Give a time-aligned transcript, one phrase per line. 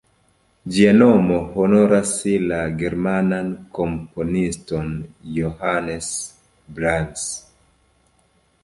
[0.77, 2.13] Ĝia nomo honoras
[2.53, 4.91] la germanan komponiston
[5.37, 6.13] Johannes
[6.81, 7.31] Brahms.